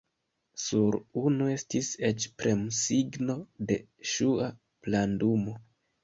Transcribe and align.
Sur 0.59 0.95
unu 1.23 1.49
estis 1.55 1.89
eĉ 2.07 2.25
premsigno 2.41 3.35
de 3.73 3.77
ŝua 4.13 4.47
plandumo. 4.87 5.55